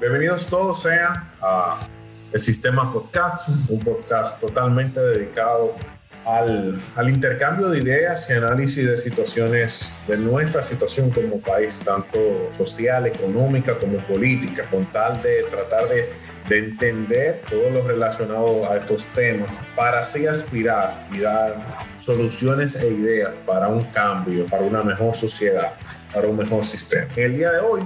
[0.00, 1.80] bienvenidos todos sean a
[2.32, 5.74] el Sistema Podcast, un podcast totalmente dedicado
[6.24, 12.18] al, al, intercambio de ideas y análisis de situaciones, de nuestra situación como país, tanto
[12.56, 16.06] social, económica como política, con tal de tratar de,
[16.48, 21.56] de entender todo lo relacionado a estos temas para así aspirar y dar
[21.96, 25.72] soluciones e ideas para un cambio, para una mejor sociedad,
[26.12, 27.08] para un mejor sistema.
[27.16, 27.82] En el día de hoy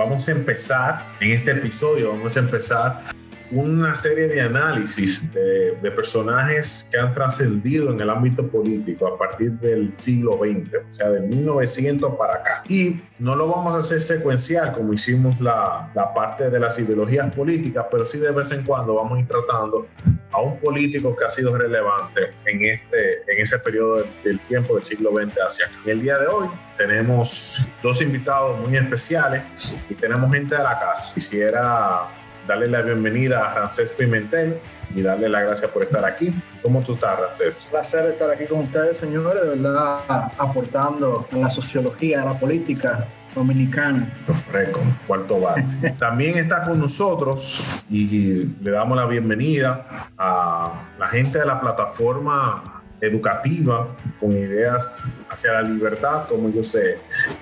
[0.00, 3.02] vamos a empezar, en este episodio vamos a empezar
[3.50, 9.18] una serie de análisis de, de personajes que han trascendido en el ámbito político a
[9.18, 12.62] partir del siglo XX, o sea, de 1900 para acá.
[12.68, 17.34] Y no lo vamos a hacer secuencial como hicimos la, la parte de las ideologías
[17.34, 19.86] políticas, pero sí de vez en cuando vamos a ir tratando
[20.32, 24.84] a un político que ha sido relevante en, este, en ese periodo del, tiempo del
[24.84, 25.78] siglo XX hacia acá.
[25.84, 29.42] Y el día de hoy tenemos dos invitados muy especiales
[29.88, 31.14] y tenemos gente de la casa.
[31.14, 34.60] Quisiera darle la bienvenida a Rancés Pimentel
[34.94, 36.34] y darle las gracias por estar aquí.
[36.62, 37.54] ¿Cómo tú estás, Rancés?
[37.64, 42.38] Un placer estar aquí con ustedes, señores, de verdad aportando a la sociología, a la
[42.38, 44.12] política dominicana.
[44.48, 45.90] Freco, cuarto bate.
[45.98, 49.86] También está con nosotros y le damos la bienvenida
[50.18, 56.98] a la gente de la plataforma educativa con ideas hacia la libertad, como ellos se,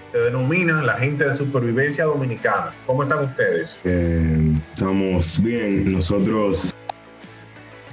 [0.09, 2.73] se denominan, la gente de supervivencia dominicana.
[2.87, 3.81] ¿Cómo están ustedes?
[3.85, 5.93] Eh, estamos bien.
[5.93, 6.75] Nosotros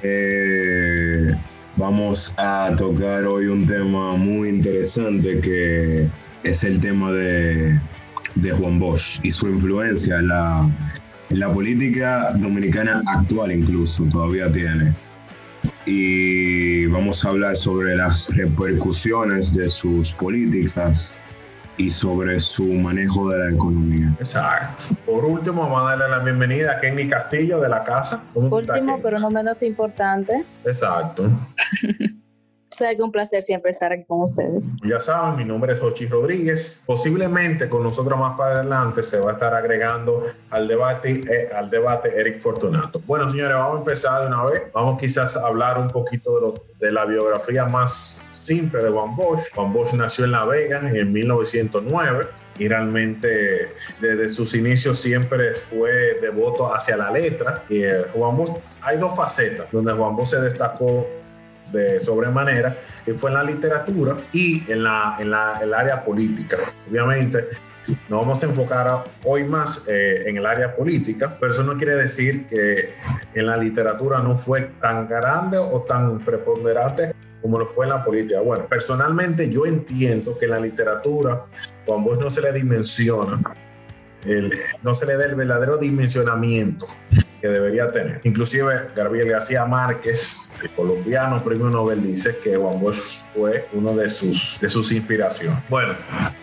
[0.01, 1.33] eh,
[1.77, 6.07] vamos a tocar hoy un tema muy interesante que
[6.43, 7.79] es el tema de,
[8.35, 10.69] de Juan Bosch y su influencia en la,
[11.29, 14.93] en la política dominicana actual incluso, todavía tiene
[15.85, 21.19] y vamos a hablar sobre las repercusiones de sus políticas
[21.77, 24.15] y sobre su manejo de la economía.
[24.19, 24.95] Exacto.
[25.05, 28.23] Por último, vamos a darle la bienvenida a Kenny Castillo de la casa.
[28.33, 30.45] Último, pero no menos importante.
[30.63, 31.29] Exacto.
[32.75, 34.73] Sea, que un placer siempre estar aquí con ustedes.
[34.83, 36.81] Ya saben, mi nombre es Ochi Rodríguez.
[36.85, 41.69] Posiblemente con nosotros más para adelante se va a estar agregando al debate, eh, al
[41.69, 43.01] debate Eric Fortunato.
[43.05, 44.63] Bueno, señores, vamos a empezar de una vez.
[44.73, 49.15] Vamos quizás a hablar un poquito de, lo, de la biografía más simple de Juan
[49.15, 49.53] Bosch.
[49.55, 52.27] Juan Bosch nació en La Vega en 1909
[52.59, 57.63] y realmente desde sus inicios siempre fue devoto hacia la letra.
[57.69, 58.51] Y eh, Juan Bosch,
[58.81, 61.07] hay dos facetas donde Juan Bosch se destacó
[61.71, 66.57] de sobremanera, y fue en la literatura y en la, en la el área política.
[66.89, 67.47] Obviamente,
[68.09, 71.95] nos vamos a enfocar hoy más eh, en el área política, pero eso no quiere
[71.95, 72.93] decir que
[73.33, 78.03] en la literatura no fue tan grande o tan preponderante como lo fue en la
[78.03, 78.41] política.
[78.41, 81.45] Bueno, personalmente yo entiendo que en la literatura,
[81.85, 83.39] Bosch no se le dimensiona,
[84.81, 86.87] no se le da el verdadero dimensionamiento
[87.39, 88.19] que debería tener.
[88.23, 94.09] Inclusive Gabriel García Márquez, el colombiano premio Nobel, dice que Juan Bosch fue uno de
[94.09, 95.59] sus, de sus inspiraciones.
[95.69, 95.95] Bueno,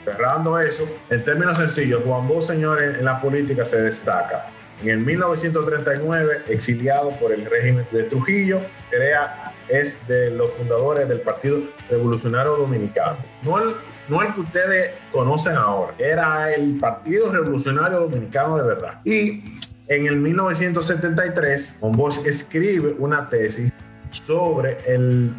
[0.04, 4.50] cerrando eso, en términos sencillos, Juan Bosch, señores, en la política se destaca.
[4.80, 11.20] En el 1939, exiliado por el régimen de Trujillo, crea, es de los fundadores del
[11.20, 13.18] Partido Revolucionario Dominicano.
[13.42, 13.76] No el,
[14.08, 19.00] no el que ustedes conocen ahora, era el Partido Revolucionario Dominicano de verdad.
[19.04, 23.72] Y en el 1973, Von Bosch escribe una tesis
[24.12, 25.34] sobre el,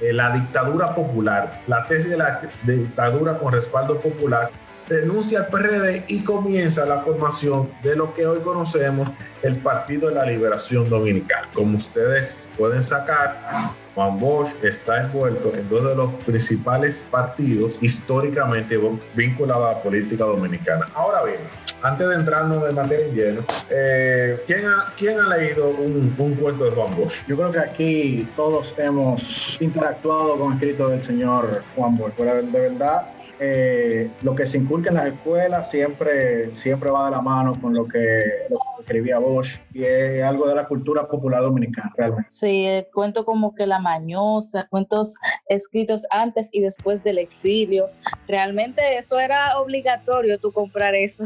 [0.00, 4.50] la dictadura popular, la tesis de la dictadura con respaldo popular,
[4.88, 9.08] renuncia al PRD y comienza la formación de lo que hoy conocemos
[9.42, 11.48] el Partido de la Liberación Dominicana.
[11.54, 18.80] Como ustedes pueden sacar, Juan Bosch está envuelto en dos de los principales partidos históricamente
[19.14, 20.86] vinculados a la política dominicana.
[20.94, 21.38] Ahora bien,
[21.82, 26.34] antes de entrarnos de materia en lleno, eh, ¿quién, ha, ¿quién, ha, leído un, un,
[26.34, 27.26] cuento de Juan Bosch?
[27.26, 32.60] Yo creo que aquí todos hemos interactuado con escritos del señor Juan Bosch, pero de
[32.60, 33.06] verdad
[33.42, 37.72] eh, lo que se inculca en las escuelas siempre, siempre va de la mano con
[37.72, 42.30] lo que, lo que escribía Bosch y es algo de la cultura popular dominicana, realmente.
[42.30, 45.14] Sí, eh, cuento como que la mañosa, cuentos
[45.48, 47.86] escritos antes y después del exilio.
[48.28, 51.24] Realmente eso era obligatorio tú comprar eso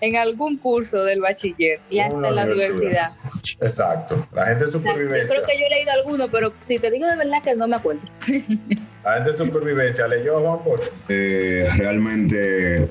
[0.00, 3.10] en algún curso del bachiller y hasta en la universidad.
[3.60, 4.26] Exacto.
[4.32, 5.24] La gente de supervivencia.
[5.24, 7.42] O sea, yo creo que yo he leído alguno, pero si te digo de verdad
[7.42, 8.02] que no me acuerdo.
[9.04, 10.90] La gente de supervivencia, ¿leyó a Juan Bosch?
[11.08, 12.88] Eh, realmente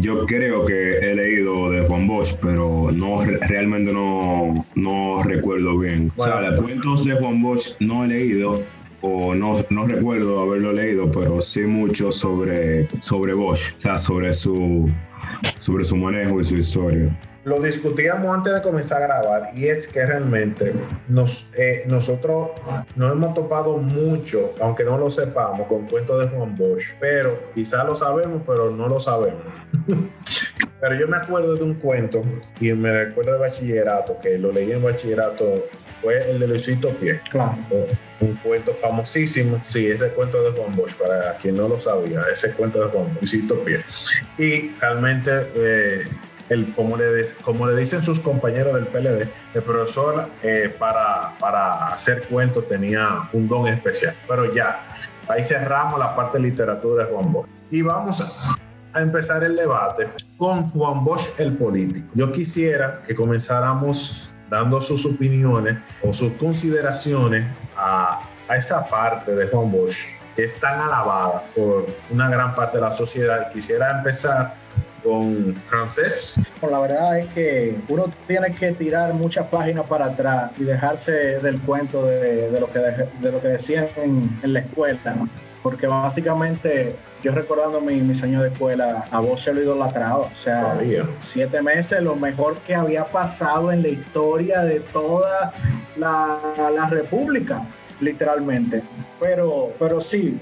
[0.00, 6.10] yo creo que he leído de Juan Bosch, pero no realmente no, no recuerdo bien.
[6.16, 8.62] Bueno, o sea, los cuentos de Juan Bosch no he leído,
[9.04, 14.32] o no, no recuerdo haberlo leído, pero sí mucho sobre, sobre Bosch, o sea, sobre
[14.32, 14.90] su,
[15.58, 17.14] sobre su manejo y su historia
[17.44, 20.72] lo discutíamos antes de comenzar a grabar y es que realmente
[21.08, 22.52] nos, eh, nosotros
[22.96, 27.86] nos hemos topado mucho, aunque no lo sepamos, con cuentos de Juan Bosch, pero quizás
[27.86, 29.42] lo sabemos, pero no lo sabemos.
[30.80, 32.22] pero yo me acuerdo de un cuento
[32.60, 35.66] y me recuerdo de bachillerato, que lo leí en bachillerato,
[36.04, 37.20] fue el de Luisito Pie.
[37.30, 37.56] Claro.
[38.20, 39.60] Un, cuento famosísimo.
[39.64, 43.06] Sí, ese cuento de Juan Bosch, para quien no lo sabía, ese cuento de Juan
[43.06, 43.80] Bosch, Luisito Pie.
[44.38, 45.30] Y realmente...
[45.56, 46.04] Eh,
[46.50, 47.06] el, como, le,
[47.42, 53.28] como le dicen sus compañeros del PLD, el profesor eh, para, para hacer cuentos tenía
[53.32, 54.14] un don especial.
[54.28, 54.86] Pero ya,
[55.28, 57.48] ahí cerramos la parte de literatura de Juan Bosch.
[57.70, 62.06] Y vamos a, empezar el debate con Juan Bosch, el político.
[62.14, 67.44] Yo quisiera que comenzáramos dando sus opiniones o sus consideraciones
[67.76, 72.78] a, a esa parte de Juan Bosch que es tan alabada por una gran parte
[72.78, 73.52] de la sociedad.
[73.52, 74.56] Quisiera empezar
[75.04, 76.34] con francés?
[76.62, 81.60] La verdad es que uno tiene que tirar muchas páginas para atrás y dejarse del
[81.60, 85.16] cuento de, lo, que de, lo que decían en, la escuela.
[85.64, 90.26] Porque básicamente, yo recordando mi, mis años de escuela, a vos se lo idolatraba.
[90.26, 90.78] O sea,
[91.20, 95.54] siete meses, lo mejor que había pasado en la historia de toda
[95.96, 96.38] la,
[96.70, 97.66] la República,
[98.00, 98.82] literalmente.
[99.18, 100.38] Pero, pero sí,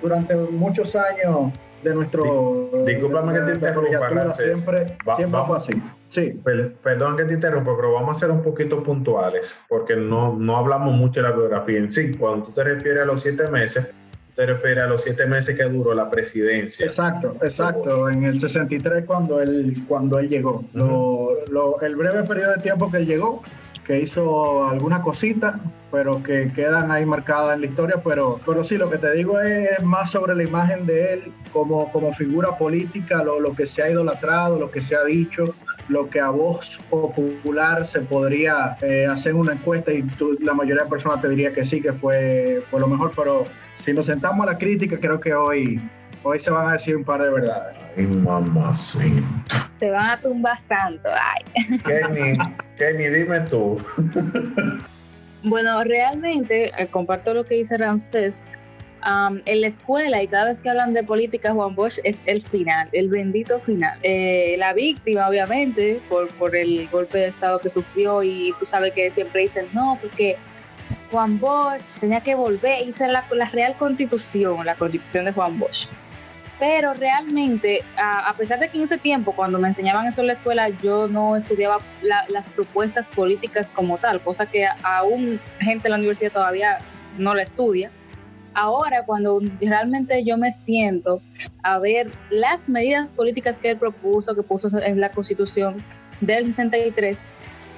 [0.00, 2.70] durante muchos años de nuestro.
[2.86, 5.82] Disculpame que te interrumpa, Siempre, siempre fue así.
[6.06, 6.40] Sí.
[6.82, 10.94] perdón que te interrumpa, pero vamos a ser un poquito puntuales, porque no, no hablamos
[10.94, 12.14] mucho de la biografía en sí.
[12.14, 13.94] Cuando tú te refieres a los siete meses,
[14.34, 16.86] te refieres a los siete meses que duró la presidencia.
[16.86, 18.08] Exacto, exacto.
[18.08, 20.64] En el 63 cuando él, cuando él llegó.
[21.82, 23.42] el breve periodo de tiempo que él llegó
[23.84, 25.56] que hizo algunas cositas,
[25.90, 28.02] pero que quedan ahí marcadas en la historia.
[28.02, 31.90] Pero, pero sí, lo que te digo es, más sobre la imagen de él como,
[31.92, 35.54] como figura política, lo, lo, que se ha idolatrado, lo que se ha dicho,
[35.88, 40.04] lo que a voz popular se podría eh, hacer una encuesta y
[40.40, 43.12] la mayoría de personas te diría que sí, que fue, fue lo mejor.
[43.16, 43.44] Pero
[43.76, 45.80] si nos sentamos a la crítica, creo que hoy
[46.24, 47.84] Hoy se van a decir un par de verdades.
[47.96, 49.24] Ay, mamá, sí.
[49.68, 51.78] Se van a tumbar santo, ay.
[51.78, 52.38] Kenny,
[52.76, 53.76] Kenny, dime tú.
[55.42, 57.76] bueno, realmente, eh, comparto lo que dice
[59.02, 59.42] Ramsés.
[59.46, 62.88] en la escuela y cada vez que hablan de política, Juan Bosch es el final,
[62.92, 63.98] el bendito final.
[64.02, 68.92] Eh, la víctima, obviamente, por, por el golpe de Estado que sufrió y tú sabes
[68.92, 70.36] que siempre dicen, no, porque
[71.10, 75.88] Juan Bosch tenía que volver, hice la, la real constitución, la constitución de Juan Bosch
[76.62, 80.34] pero realmente, a, pesar de que en ese tiempo, cuando me enseñaban eso en la
[80.34, 81.80] escuela, yo no estudiaba
[82.28, 86.78] las propuestas políticas como tal, cosa que aún gente en la universidad todavía
[87.18, 87.90] no la estudia.
[88.54, 91.20] Ahora, cuando realmente yo me siento
[91.62, 95.82] a ver las medidas políticas que él propuso, que puso en la constitución
[96.20, 97.26] del 63,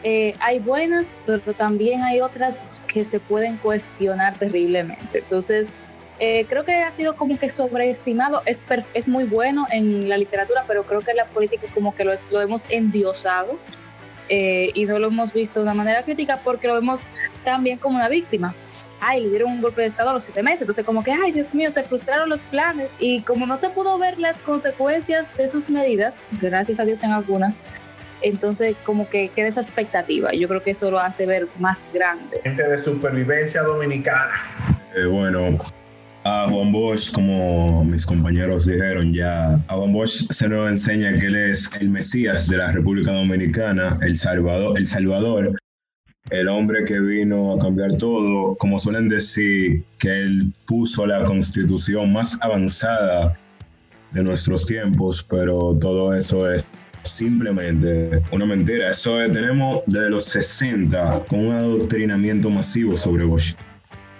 [0.07, 5.19] eh, hay buenas, pero también hay otras que se pueden cuestionar terriblemente.
[5.19, 5.73] Entonces,
[6.21, 10.65] eh, creo que ha sido como que sobreestimado, es, es muy bueno en la literatura,
[10.67, 13.59] pero creo que la política como que lo, hemos endiosado
[14.29, 17.01] eh, y no lo hemos visto de una manera crítica porque lo vemos
[17.45, 18.55] también como una víctima.
[19.07, 21.31] Ay, le dieron un golpe de Estado a los siete meses, entonces como que, ay,
[21.31, 25.47] Dios mío, se frustraron los planes y como no se pudo ver las consecuencias de
[25.47, 27.67] sus medidas, gracias a Dios en algunas,
[28.23, 30.33] entonces como que queda esa expectativa.
[30.33, 32.41] Yo creo que eso lo hace ver más grande.
[32.43, 34.33] Gente de supervivencia dominicana.
[34.97, 35.59] Eh, bueno,
[36.25, 41.27] a Juan Bosch, como mis compañeros dijeron ya, a Juan Bosch se nos enseña que
[41.27, 45.55] él es el Mesías de la República Dominicana, el Salvador, el Salvador,
[46.31, 52.13] el hombre que vino a cambiar todo, como suelen decir, que él puso la constitución
[52.13, 53.39] más avanzada
[54.13, 56.65] de nuestros tiempos, pero todo eso es
[57.03, 58.91] simplemente una mentira.
[58.91, 63.55] Eso tenemos desde los 60 con un adoctrinamiento masivo sobre Bosch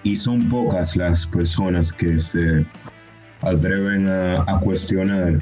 [0.03, 2.65] y son pocas las personas que se
[3.41, 5.39] atreven a, cuestionar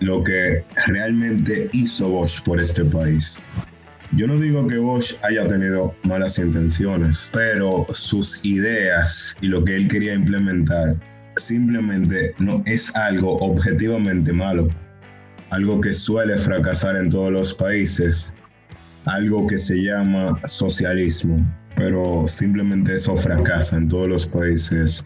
[0.00, 3.38] lo que realmente hizo Bosch por este país.
[4.14, 9.76] Yo no digo que Bosch haya tenido malas intenciones, pero sus ideas y lo que
[9.76, 10.94] él quería implementar
[11.36, 14.68] simplemente no es algo objetivamente malo,
[15.50, 18.34] algo que suele fracasar en todos los países,
[19.06, 21.38] algo que se llama socialismo
[21.76, 25.04] pero simplemente eso fracasa en todos los países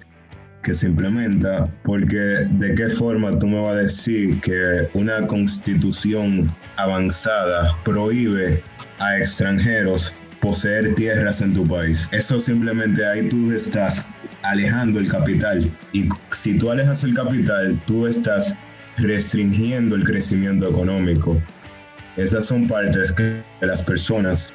[0.66, 6.50] que se implementa, porque de qué forma tú me vas a decir que una constitución
[6.74, 8.60] avanzada prohíbe
[8.98, 12.08] a extranjeros poseer tierras en tu país.
[12.10, 14.08] Eso simplemente ahí tú estás
[14.42, 15.70] alejando el capital.
[15.92, 18.52] Y si tú alejas el capital, tú estás
[18.98, 21.40] restringiendo el crecimiento económico.
[22.16, 24.52] Esas son partes que las personas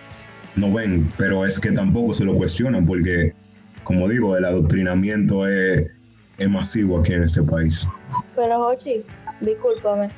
[0.58, 3.34] no ven, pero es que tampoco se lo cuestionan porque,
[3.86, 5.90] como digo, el adoctrinamiento es,
[6.50, 7.88] masivo aquí en este país.
[8.36, 9.04] Pero, Jochi,
[9.42, 10.10] discúlpame,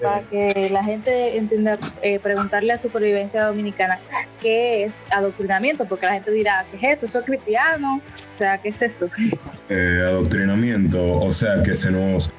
[0.00, 4.00] para que la gente entienda, eh, preguntarle a Supervivencia Dominicana
[4.40, 7.06] qué es adoctrinamiento, porque la gente dirá, ¿qué es eso?
[7.06, 8.00] ¿Eso es cristiano?
[8.34, 9.08] O sea, ¿qué es eso?
[9.68, 12.30] Eh, adoctrinamiento, o sea, que se nos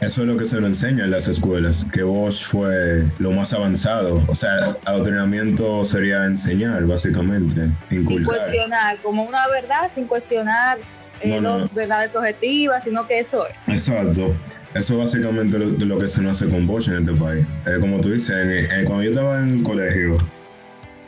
[0.00, 3.52] eso es lo que se nos enseña en las escuelas, que Bosch fue lo más
[3.52, 4.24] avanzado.
[4.28, 8.16] O sea, adoctrinamiento sería enseñar, básicamente, inculcar.
[8.16, 10.78] Sin cuestionar, como una verdad, sin cuestionar
[11.20, 13.58] eh, dos verdades objetivas, sino que eso es.
[13.66, 14.34] Exacto.
[14.74, 17.44] Eso es básicamente lo, lo que se nos hace con Bosch en este país.
[17.66, 20.16] Eh, como tú dices, cuando yo estaba en el colegio,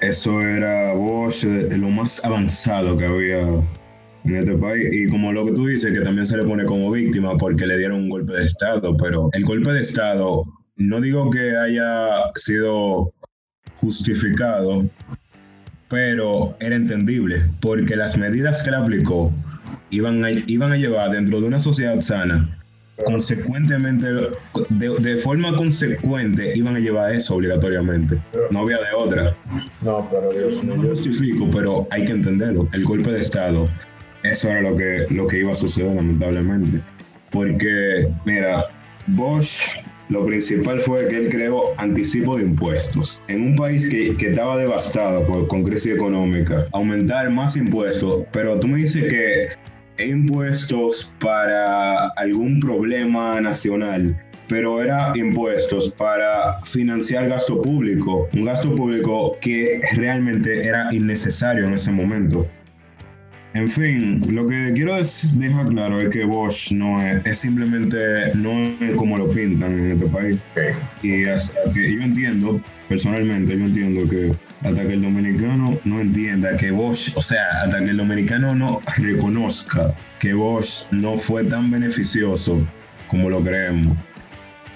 [0.00, 3.40] eso era Bosch, eh, lo más avanzado que había
[4.24, 4.88] en este país.
[4.92, 7.78] Y como lo que tú dices, que también se le pone como víctima porque le
[7.78, 10.44] dieron un golpe de Estado, pero el golpe de Estado
[10.76, 13.12] no digo que haya sido
[13.76, 14.84] justificado,
[15.88, 19.32] pero era entendible porque las medidas que le aplicó
[19.92, 22.58] iban a, iban a llevar dentro de una sociedad sana
[23.06, 28.18] consecuentemente, de, de, forma consecuente, iban a llevar eso obligatoriamente.
[28.50, 29.36] No había de otra.
[29.80, 32.68] No, pero Dios No lo justifico, pero hay que entenderlo.
[32.72, 33.68] El golpe de Estado
[34.22, 36.80] eso era lo que, lo que iba a suceder lamentablemente.
[37.30, 38.66] Porque, mira,
[39.08, 39.68] Bosch
[40.08, 43.24] lo principal fue que él creó anticipo de impuestos.
[43.28, 48.60] En un país que, que estaba devastado por, con crisis económica, aumentar más impuestos, pero
[48.60, 49.48] tú me dices que
[50.06, 54.16] impuestos para algún problema nacional,
[54.48, 61.74] pero era impuestos para financiar gasto público, un gasto público que realmente era innecesario en
[61.74, 62.46] ese momento.
[63.54, 68.50] En fin, lo que quiero dejar claro es que Bosch no es, es simplemente no
[68.80, 70.38] es como lo pintan en este país.
[71.02, 74.32] Y hasta que yo entiendo, personalmente, yo entiendo que
[74.62, 78.80] hasta que el dominicano no entienda que Bosch, o sea, hasta que el dominicano no
[78.96, 82.66] reconozca que Bosch no fue tan beneficioso
[83.08, 83.98] como lo creemos,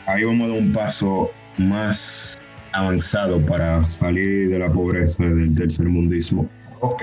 [0.07, 2.43] ahí vamos a dar un paso más
[2.77, 6.49] avanzado para salir de la pobreza del tercer mundismo.
[6.81, 7.03] Ok,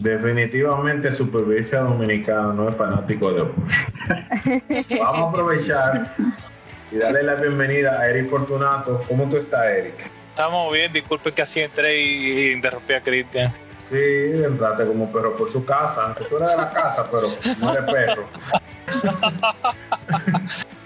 [0.00, 3.42] definitivamente Supervivencia Dominicana no es fanático de.
[5.00, 6.14] Vamos a aprovechar
[6.92, 9.02] y darle la bienvenida a Eric Fortunato.
[9.08, 9.94] ¿Cómo tú estás, Eric?
[10.28, 13.52] Estamos bien, disculpe que así entré y interrumpí a Cristian.
[13.78, 17.28] Sí, entraste como perro por su casa, aunque tú eres de la casa, pero
[17.60, 18.28] no eres perro.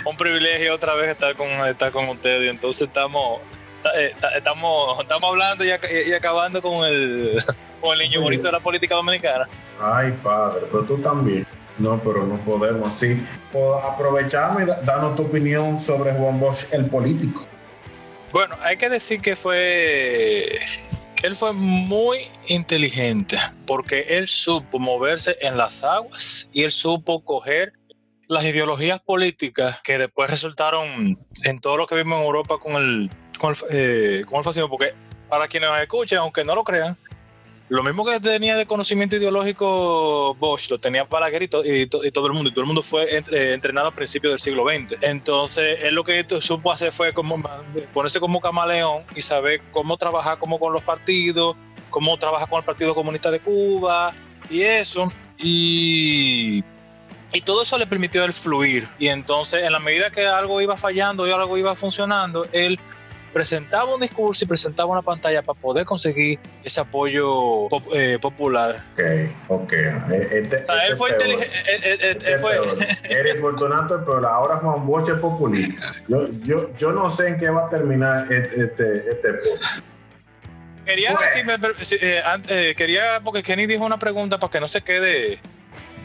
[0.09, 3.41] Un privilegio otra vez estar con, estar con ustedes y entonces estamos
[4.35, 5.71] estamos, estamos hablando y,
[6.13, 7.39] acabando con el,
[7.81, 9.49] con el niño bonito de la política dominicana.
[9.81, 11.47] Ay, padre, pero tú también.
[11.79, 13.25] No, pero no podemos así.
[13.85, 17.43] Aprovechamos y danos tu opinión sobre Juan Bosch, el político.
[18.33, 20.59] Bueno, hay que decir que fue
[21.23, 27.73] él fue muy inteligente porque él supo moverse en las aguas y él supo coger
[28.29, 33.11] las ideologías políticas que después resultaron en todo lo que vimos en Europa con el
[33.39, 34.95] con el, eh, con el fascismo, porque
[35.29, 36.97] para quienes nos escuchen, aunque no lo crean,
[37.69, 41.51] lo mismo que tenía de conocimiento ideológico Bosch, lo tenía Balaguer y,
[41.83, 44.65] y, todo el mundo, y todo el mundo fue eh, entrenado a principios del siglo
[44.65, 45.03] XX.
[45.03, 47.37] Entonces, él lo que supo hacer fue como
[47.93, 51.57] ponerse como camaleón y saber cómo trabajar con los partidos,
[51.91, 54.15] cómo trabajar con el Partido Comunista de Cuba
[54.49, 55.13] y eso.
[55.37, 56.63] Y
[57.45, 58.89] todo eso le permitió el fluir.
[58.99, 62.81] Y entonces, en la medida que algo iba fallando y algo iba funcionando, él
[63.39, 68.83] presentaba un discurso y presentaba una pantalla para poder conseguir ese apoyo eh, popular.
[68.95, 69.01] Ok,
[69.47, 69.73] ok.
[69.73, 70.57] Este, este
[70.89, 71.49] él fue inteligente.
[72.33, 72.57] Él, fue...
[73.05, 75.87] Eres Fortunato, pero ahora Juan Bosch es populista.
[76.09, 79.29] Yo, yo, yo no sé en qué va a terminar este, este, este
[80.85, 85.39] Quería decirme, eh, eh, quería, porque Kenny dijo una pregunta para que no se quede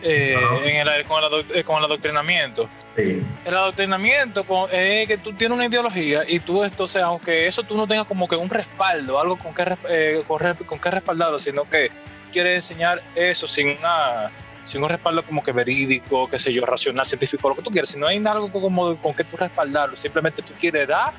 [0.03, 2.69] eh, en el, con, el, eh, con, el, adoctrinamiento.
[2.95, 7.87] El adoctrinamiento es que tú tienes una ideología y tú, sea, aunque eso tú no
[7.87, 11.89] tengas como que un respaldo, algo con que, eh, con, que respaldarlo, sino que
[12.31, 14.31] quieres enseñar eso sin una
[14.61, 17.89] sin un respaldo como que verídico, qué sé yo, racional, científico, lo que tú quieras,
[17.89, 21.13] si no hay algo como con que tú respaldarlo, simplemente tú quieres dar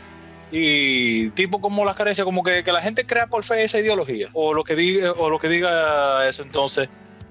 [0.50, 4.28] y tipo como las carencias, como que, que, la gente crea por fe esa ideología
[4.32, 6.88] o lo que diga, o lo que diga eso entonces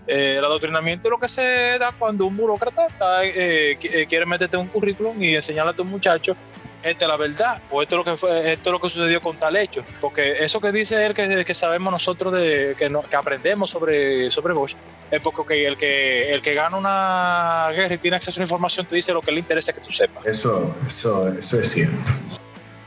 [0.07, 2.87] eh, el adoctrinamiento es lo que se da cuando un burócrata
[3.23, 6.35] eh, eh, quiere meterte un currículum y enseñarle a tu muchacho
[6.83, 9.21] esta es la verdad, o esto es lo que fue, esto es lo que sucedió
[9.21, 9.85] con tal hecho.
[10.01, 14.29] Porque eso que dice él que, que sabemos nosotros de que, no, que aprendemos sobre,
[14.29, 14.75] sobre Bosch,
[15.09, 18.85] es porque el que el que gana una guerra y tiene acceso a la información
[18.85, 20.25] te dice lo que le interesa que tú sepas.
[20.25, 22.11] Eso, eso, eso es cierto.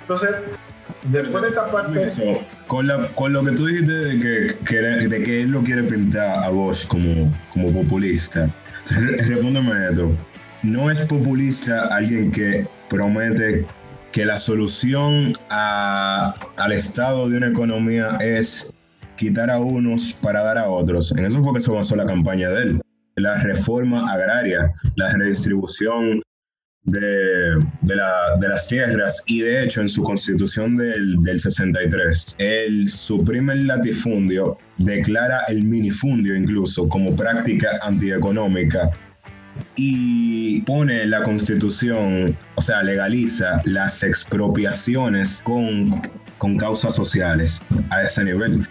[0.03, 0.31] Entonces,
[1.11, 2.05] después de esta parte.
[2.05, 2.23] Eso,
[2.67, 2.87] con,
[3.33, 4.79] lo que tú dijiste de que,
[5.41, 8.51] él lo quiere pintar a Bosch como, como populista,
[8.91, 10.11] re- respóndeme esto.
[10.63, 13.67] ¿No es populista alguien que promete
[14.13, 18.73] que la solución al estado de una economía es
[19.17, 21.13] quitar a unos para dar a otros?
[21.17, 22.81] En eso fue que se basó la campaña de él.
[23.17, 26.23] La reforma agraria, la redistribución
[26.87, 32.37] de, de, la- de las tierras y de hecho en su constitución del, del 63
[32.39, 38.91] él suprime el latifundio, declara el minifundio incluso como práctica antieconómica
[39.75, 46.01] y pone la constitución, o sea, legaliza las expropiaciones con,
[46.39, 48.67] con causas sociales a ese nivel.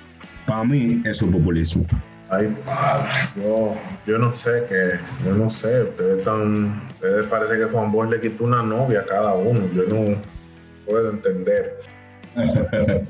[0.46, 1.86] Para mí eso es populismo.
[2.29, 3.75] Ay, padre, yo,
[4.08, 8.20] yo no sé qué, yo no sé, ustedes están, ustedes parece que Juan Bosch le
[8.20, 10.17] quitó una novia a cada uno, yo no
[10.88, 11.77] puedo entender.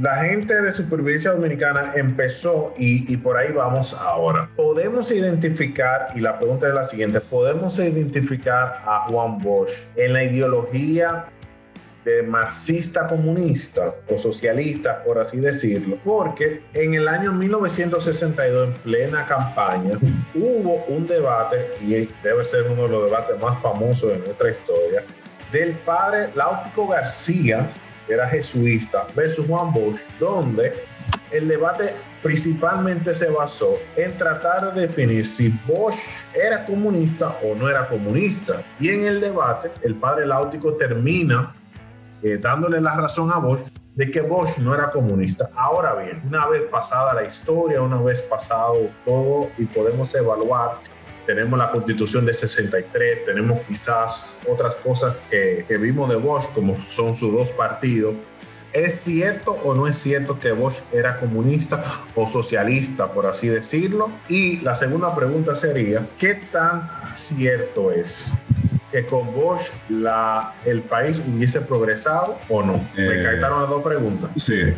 [0.00, 4.48] La gente de supervivencia dominicana empezó y, y por ahí vamos ahora.
[4.54, 10.22] Podemos identificar, y la pregunta es la siguiente, ¿podemos identificar a Juan Bosch en la
[10.22, 11.26] ideología
[12.04, 19.26] de marxista comunista o socialista, por así decirlo, porque en el año 1962, en plena
[19.26, 19.98] campaña,
[20.34, 25.04] hubo un debate, y debe ser uno de los debates más famosos de nuestra historia,
[25.50, 27.70] del padre Láutico García,
[28.06, 30.74] que era jesuista, versus Juan Bosch, donde
[31.30, 35.96] el debate principalmente se basó en tratar de definir si Bosch
[36.34, 38.62] era comunista o no era comunista.
[38.78, 41.54] Y en el debate, el padre Láutico termina
[42.24, 45.50] eh, dándole la razón a Bosch de que Bosch no era comunista.
[45.54, 50.80] Ahora bien, una vez pasada la historia, una vez pasado todo y podemos evaluar,
[51.26, 56.80] tenemos la constitución de 63, tenemos quizás otras cosas que, que vimos de Bosch, como
[56.80, 58.14] son sus dos partidos.
[58.72, 61.84] ¿Es cierto o no es cierto que Bosch era comunista
[62.16, 64.10] o socialista, por así decirlo?
[64.28, 68.32] Y la segunda pregunta sería, ¿qué tan cierto es
[68.94, 72.74] que con Bosch la, el país hubiese progresado o no?
[72.94, 74.30] Me Eh, encantaron las dos preguntas.
[74.36, 74.72] Sí,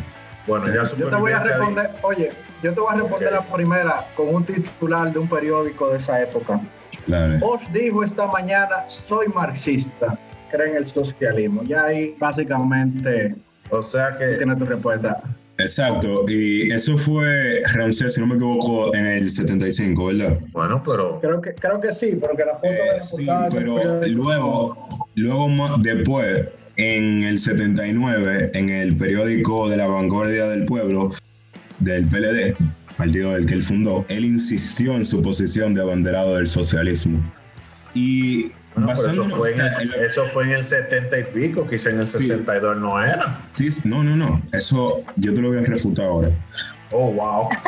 [0.47, 2.31] Bueno, ya Yo te voy a responder, oye,
[2.63, 6.19] yo te voy a responder la primera con un titular de un periódico de esa
[6.19, 6.59] época.
[7.05, 7.37] dale.
[7.37, 10.17] Bosch dijo esta mañana, soy marxista,
[10.49, 11.61] cree en el socialismo.
[11.63, 13.35] Ya ahí básicamente
[13.69, 15.21] O sea que tiene tu respuesta.
[15.59, 20.39] Exacto, y eso fue Ramsés, si no me equivoco, en el 75, ¿verdad?
[20.51, 23.47] Bueno, pero Creo que, creo que sí, porque la foto de Eh, la sí, de
[23.47, 30.47] ese pero luego, luego más después, en el 79, en el periódico de la Vanguardia
[30.47, 31.11] del Pueblo,
[31.79, 32.55] del PLD,
[32.95, 37.19] partido del que él fundó, él insistió en su posición de abanderado del socialismo.
[37.97, 42.01] Y Bueno, eso fue, en el, eso fue en el 70 y pico, quizá en
[42.01, 43.41] el 62 no era.
[43.45, 46.29] Sí, no, no, no, eso yo te lo voy a refutar ahora.
[46.91, 47.49] Oh, wow.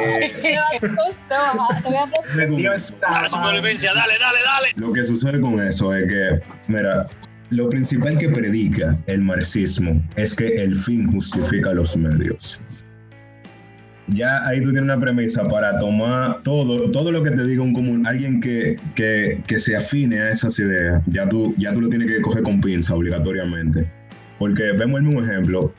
[0.00, 0.32] Eh,
[3.28, 4.72] supervivencia, dale, dale, dale.
[4.76, 7.06] Lo que sucede con eso es que, mira,
[7.50, 12.60] lo principal que predica el marxismo es que el fin justifica los medios.
[14.08, 17.74] Ya ahí tú tienes una premisa para tomar todo, todo lo que te diga un
[17.74, 21.88] común, alguien que, que, que se afine a esas ideas, ya tú, ya tú lo
[21.88, 23.86] tienes que coger con pinza obligatoriamente.
[24.38, 25.74] Porque vemos el mismo ejemplo,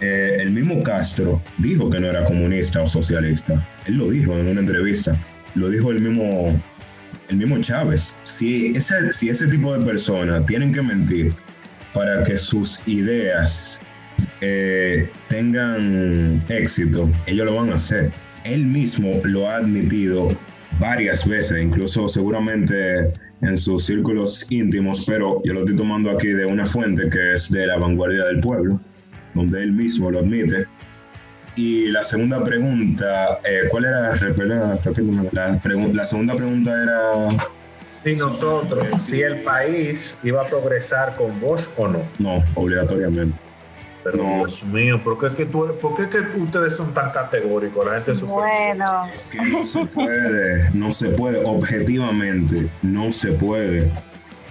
[0.00, 3.64] eh, el mismo Castro dijo que no era comunista o socialista.
[3.86, 5.16] Él lo dijo en una entrevista.
[5.54, 6.60] Lo dijo el mismo,
[7.28, 8.18] el mismo Chávez.
[8.22, 11.34] Si ese, si ese tipo de personas tienen que mentir
[11.92, 13.82] para que sus ideas
[14.40, 18.10] eh, tengan éxito, ellos lo van a hacer.
[18.44, 20.28] Él mismo lo ha admitido
[20.78, 26.46] varias veces, incluso seguramente en sus círculos íntimos, pero yo lo estoy tomando aquí de
[26.46, 28.80] una fuente que es de la vanguardia del pueblo,
[29.34, 30.66] donde él mismo lo admite.
[31.56, 34.14] Y la segunda pregunta, eh, ¿cuál era?
[34.14, 37.28] La, pregun- la segunda pregunta era,
[38.04, 42.02] Si nosotros, si el país iba a progresar con Bosch o no.
[42.20, 43.36] no, obligatoriamente.
[44.04, 44.36] Pero No.
[44.38, 47.84] Dios mío, ¿por qué, es que tú, ¿por qué es que ustedes son tan categóricos?
[47.84, 53.32] La gente es súper- Bueno, que no se puede, no se puede, objetivamente, no se
[53.32, 53.90] puede.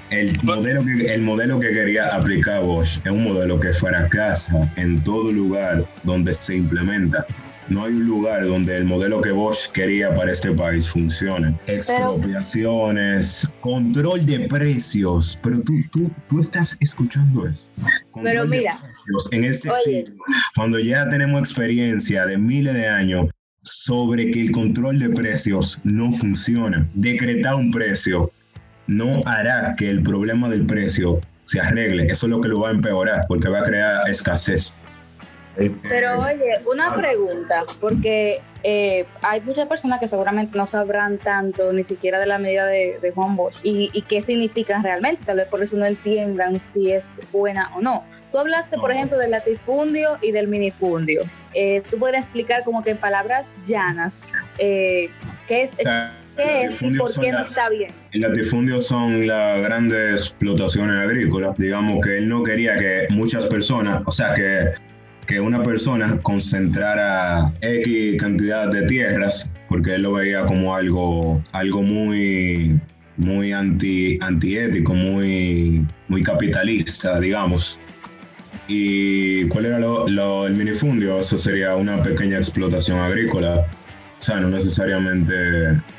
[0.10, 5.04] El modelo, que, el modelo que quería aplicar Bosch es un modelo que fracasa en
[5.04, 7.26] todo lugar donde se implementa.
[7.70, 11.58] No hay un lugar donde el modelo que Bosch quería para este país funcione.
[11.68, 17.70] Expropiaciones, control de precios, pero tú, tú, tú estás escuchando eso.
[18.22, 18.80] pero mira,
[19.32, 20.16] en este siglo,
[20.56, 23.30] cuando ya tenemos experiencia de miles de años
[23.62, 28.32] sobre que el control de precios no funciona, decretar un precio
[28.88, 32.06] no hará que el problema del precio se arregle.
[32.06, 34.74] Eso es lo que lo va a empeorar porque va a crear escasez.
[35.58, 41.84] Pero oye, una pregunta, porque eh, hay muchas personas que seguramente no sabrán tanto ni
[41.84, 45.78] siquiera de la medida de, Juan Bosch y, qué significan realmente, tal vez por eso
[45.78, 48.04] no entiendan si es buena o no.
[48.32, 51.22] Tú hablaste, por ejemplo, del latifundio y del minifundio.
[51.54, 55.10] Eh, ¿Tú podrías explicar como que en palabras llanas eh,
[55.48, 55.76] qué es...
[56.36, 57.90] ¿Qué es y por qué no está bien?
[58.12, 61.58] El latifundio son las grandes explotaciones agrícolas.
[61.58, 64.76] Digamos que él no quería que muchas personas, o sea, que
[65.28, 71.82] que una persona concentrara X cantidad de tierras, porque él lo veía como algo, algo
[71.82, 72.80] muy,
[73.18, 77.78] muy anti, antiético, muy, muy capitalista, digamos.
[78.70, 81.20] ¿Y cuál era el minifundio?
[81.20, 83.66] Eso sería una pequeña explotación agrícola.
[84.20, 85.34] O sea, no necesariamente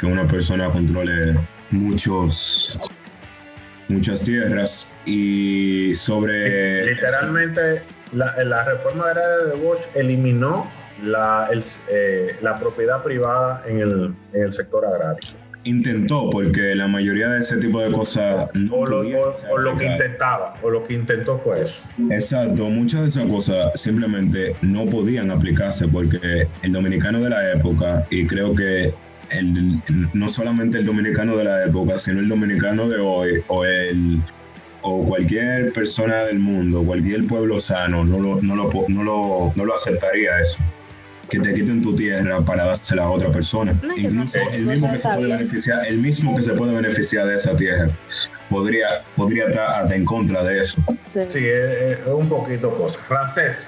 [0.00, 1.34] que una persona controle
[1.70, 2.78] muchos
[3.88, 10.70] muchas tierras y sobre literalmente la, reforma agraria de Bosch eliminó
[11.02, 11.48] la,
[11.90, 15.20] eh, la propiedad privada en el, en el, sector agrario.
[15.64, 18.48] Intentó, porque la mayoría de ese tipo de cosas...
[18.70, 19.02] o, lo,
[19.76, 21.82] que intentaba, o lo que intentó fue eso.
[22.10, 28.06] Exacto, muchas de esas cosas simplemente no podían aplicarse porque el dominicano de la época,
[28.10, 28.94] y creo que
[29.30, 29.82] el,
[30.14, 34.22] no solamente el dominicano de la época, sino el dominicano de hoy, o el
[34.82, 39.64] o cualquier persona del mundo, cualquier pueblo sano, no lo, no lo, no lo, no
[39.64, 40.58] lo aceptaría eso.
[41.28, 43.78] Que te quiten tu tierra para dársela a otra persona.
[43.96, 47.54] Incluso el mismo, que se puede beneficiar, el mismo que se puede beneficiar de esa
[47.54, 47.88] tierra
[48.48, 50.80] podría, podría estar hasta en contra de eso.
[51.06, 53.00] Sí, es, un poquito cosa.
[53.00, 53.64] Francés.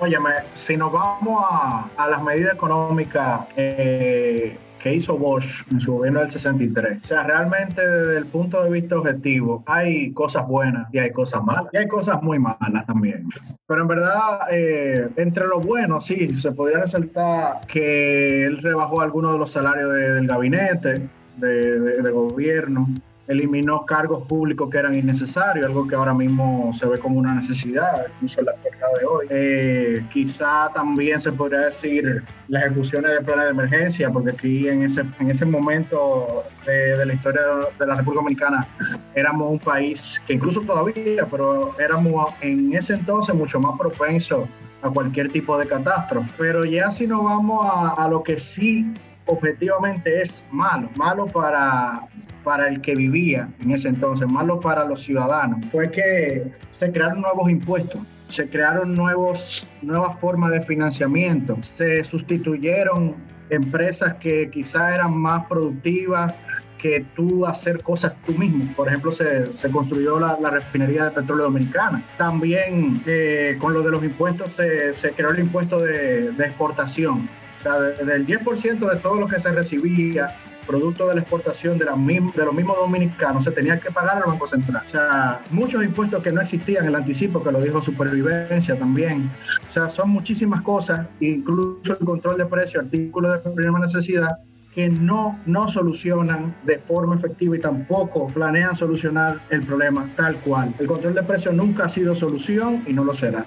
[0.00, 5.94] Óyeme, si nos vamos a, a las medidas económicas eh, que hizo Bosch en su
[5.94, 6.98] gobierno del 63.
[7.02, 11.42] O sea, realmente desde el punto de vista objetivo hay cosas buenas y hay cosas
[11.44, 11.72] malas.
[11.72, 13.28] Y hay cosas muy malas también.
[13.66, 19.32] Pero en verdad, eh, entre lo bueno, sí, se podría resaltar que él rebajó algunos
[19.32, 22.88] de los salarios del gabinete de, de gobierno
[23.28, 28.06] eliminó cargos públicos que eran innecesarios, algo que ahora mismo se ve como una necesidad,
[28.14, 29.26] incluso en la época de hoy.
[29.30, 34.82] Eh, quizá también se podría decir las ejecuciones de planes de emergencia, porque aquí en
[34.82, 37.42] ese, en ese momento de, la historia
[37.78, 38.66] de la República Dominicana
[39.14, 44.48] éramos un país que incluso todavía, pero éramos en ese entonces mucho más propenso
[44.82, 46.28] a cualquier tipo de catástrofe.
[46.36, 47.64] Pero ya si nos vamos
[47.96, 48.92] a lo que sí
[49.26, 52.06] objetivamente es malo, malo para,
[52.44, 57.20] para el que vivía en ese entonces, malo para los ciudadanos, fue que se crearon
[57.20, 63.14] nuevos impuestos, se crearon nuevos, nuevas formas de financiamiento, se sustituyeron
[63.50, 66.34] empresas que quizá eran más productivas
[66.78, 68.64] que tú hacer cosas tú mismo.
[68.74, 72.04] Por ejemplo, se, se construyó la, la, refinería de petróleo dominicana.
[72.18, 77.28] También eh, con lo de los impuestos se, se creó el impuesto de exportación
[77.62, 81.84] o sea, del 10% de todo lo que se recibía producto de la exportación de,
[81.84, 84.82] la de los mismos dominicanos se tenía que pagar al Banco Central.
[84.84, 89.30] O sea, muchos impuestos que no existían, el anticipo que lo dijo Supervivencia también.
[89.68, 94.38] O sea, son muchísimas cosas, incluso el control de precios, artículos de primera necesidad,
[94.74, 100.74] que no, no solucionan de forma efectiva y tampoco planean solucionar el problema tal cual.
[100.78, 103.44] El control de precios nunca ha sido solución y no lo será.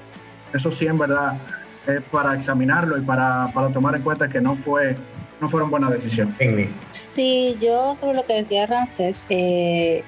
[0.54, 1.38] Eso sí, en verdad,
[2.12, 4.96] para examinarlo y para, para, tomar en cuenta que no fue
[5.42, 6.36] no fueron buenas decisiones.
[6.92, 10.04] Sí, yo sobre lo que decía Rancés, eh,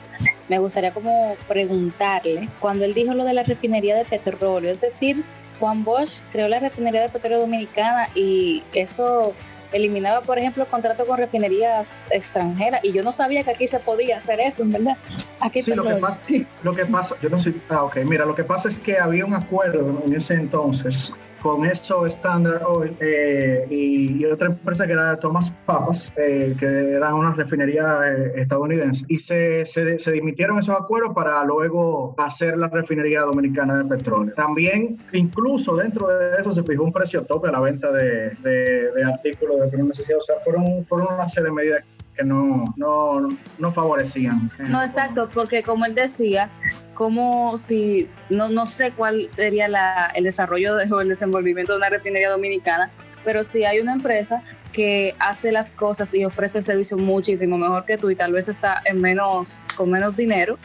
[0.48, 5.24] me gustaría como preguntarle, cuando él dijo lo de la refinería de petróleo, es decir,
[5.60, 9.34] Juan Bosch creó la refinería de petróleo dominicana y eso
[9.72, 13.80] eliminaba, por ejemplo, el contrato con refinerías extranjeras y yo no sabía que aquí se
[13.80, 14.96] podía hacer eso, verdad.
[15.40, 16.22] Aquí sí, lo que, pasa,
[16.63, 19.26] lo que pasa, yo no sé, ah, ok, mira, lo que pasa es que había
[19.26, 21.13] un acuerdo en ese entonces
[21.47, 27.15] con eso Standard Oil eh, y, otra empresa que era Thomas Papas, eh, que era
[27.15, 33.21] una refinería eh, estadounidense, y se, se, dimitieron esos acuerdos para luego hacer la refinería
[33.21, 34.36] dominicana de petróleo.
[34.36, 38.91] También, incluso dentro de eso, se fijó un precio tope a la venta de, de,
[38.91, 40.17] de artículos de primera necesidad.
[40.19, 41.83] O sea, fueron, fueron una serie de medidas
[42.17, 44.49] que no, no, no favorecían.
[44.60, 46.49] No, exacto, porque como él decía,
[46.93, 51.89] como si, no, no sé cuál sería la, el desarrollo o el desenvolvimiento de una
[51.89, 52.89] refinería dominicana,
[53.23, 57.86] pero si hay una empresa que hace las cosas y ofrece el servicio muchísimo mejor
[57.86, 60.58] que tú y tal vez está en menos, con menos dinero,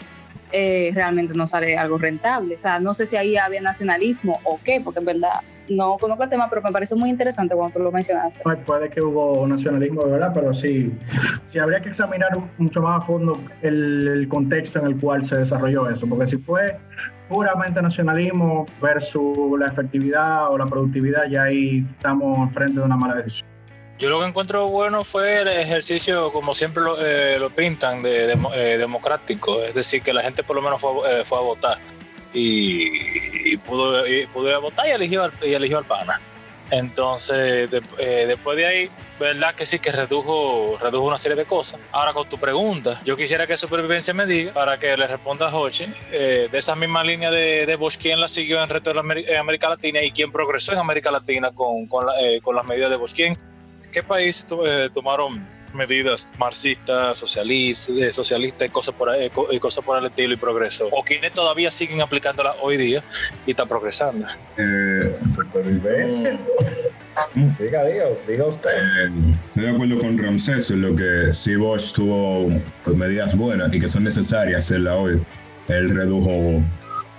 [0.53, 2.57] eh, realmente no sale algo rentable.
[2.57, 5.41] O sea, no sé si ahí había nacionalismo o qué, porque en verdad
[5.77, 8.43] no conozco el tema, pero me pareció muy interesante cuando tú lo mencionaste.
[8.67, 10.93] Puede que hubo nacionalismo de verdad, pero sí,
[11.47, 15.37] sí habría que examinar mucho más a fondo el, el contexto en el cual se
[15.37, 16.79] desarrolló eso, porque si fue
[17.29, 23.15] puramente nacionalismo versus la efectividad o la productividad, ya ahí estamos frente de una mala
[23.15, 23.49] decisión.
[23.99, 28.33] Yo lo que encuentro bueno fue el ejercicio, como siempre lo, eh, lo pintan, de,
[28.33, 31.79] eh, democrático, es decir, que la gente por lo menos fue, eh, fue a votar
[32.33, 36.21] y, pudo, pudo votar y eligió, al, y eligió al pana.
[36.71, 38.91] Entonces, después de ahí,
[39.21, 41.79] verdad que sí que redujo, redujo una serie de cosas.
[41.93, 45.51] Ahora con tu pregunta, yo quisiera que Supervivencia me diga, para que le responda a
[45.51, 49.01] Joche, de esa misma línea de, de Bosch, quién la siguió en el resto de
[49.01, 52.07] América, América Latina y quién progresó en América Latina con, con,
[52.43, 53.15] con las medidas de Bosch,
[53.93, 59.85] ¿qué países eh, tomaron medidas marxistas, socialistas, eh, socialistas y cosas, por ahí, y cosas
[59.85, 60.89] por el estilo y progreso?
[60.91, 63.05] ¿O quienes todavía siguen aplicándolas hoy día
[63.47, 64.27] y están progresando?
[64.57, 66.41] Eh, supervivencia.
[67.59, 68.71] Diga, diga, diga usted.
[68.71, 72.49] Eh, estoy de acuerdo con Ramsés en lo que si Bosch tuvo
[72.85, 75.23] pues, medidas buenas y que son necesarias hacerla hoy.
[75.69, 76.63] Él redujo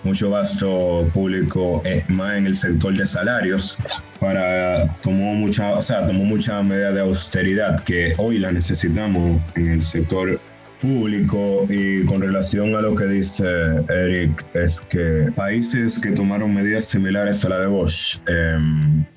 [0.04, 3.78] mucho gasto público eh, más en el sector de salarios
[4.20, 9.84] para tomó mucha o sea tomó medida de austeridad que hoy la necesitamos en el
[9.84, 10.39] sector
[10.84, 11.66] público.
[11.70, 13.46] Y con relación a lo que dice
[13.89, 18.58] Eric es que países que tomaron medidas similares a la de Bosch eh,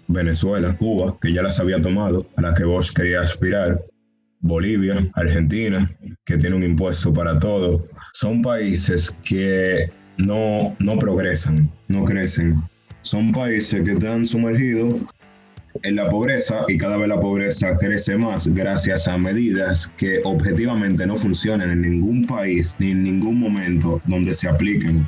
[0.06, 3.82] Venezuela Cuba que ya las había tomado a la que Bosch quería aspirar
[4.40, 5.90] Bolivia Argentina
[6.24, 12.62] que tiene un impuesto para todo son países que no, no progresan, no crecen.
[13.02, 15.00] Son países que están sumergidos
[15.82, 21.06] en la pobreza y cada vez la pobreza crece más gracias a medidas que objetivamente
[21.06, 25.06] no funcionan en ningún país ni en ningún momento donde se apliquen,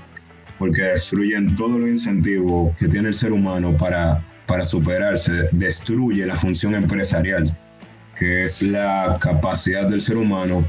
[0.59, 6.37] porque destruyen todo los incentivos que tiene el ser humano para, para superarse, destruye la
[6.37, 7.57] función empresarial,
[8.17, 10.65] que es la capacidad del ser humano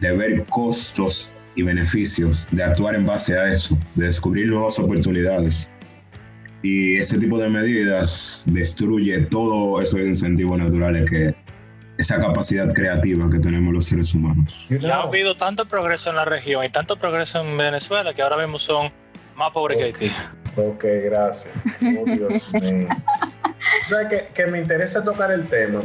[0.00, 5.68] de ver costos y beneficios, de actuar en base a eso, de descubrir nuevas oportunidades.
[6.62, 11.34] Y ese tipo de medidas destruye todos esos incentivos naturales que
[11.98, 14.66] esa capacidad creativa que tenemos los seres humanos.
[14.68, 18.36] Ya ha habido tanto progreso en la región y tanto progreso en Venezuela que ahora
[18.38, 18.90] mismo son
[19.36, 20.10] más pobres que Haití.
[20.56, 21.54] Ok, gracias.
[21.82, 22.88] Oh, Dios mío.
[22.88, 25.80] O que, que me interesa tocar el tema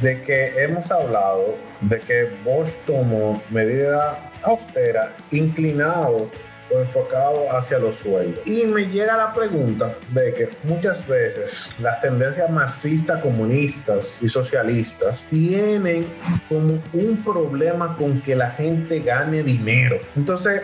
[0.00, 6.30] de que hemos hablado de que Bosch tomó medidas austera, inclinado
[6.70, 8.40] o enfocado hacia los sueldos.
[8.46, 15.26] Y me llega la pregunta de que muchas veces las tendencias marxistas, comunistas y socialistas
[15.30, 16.06] tienen
[16.48, 19.98] como un problema con que la gente gane dinero.
[20.16, 20.62] Entonces,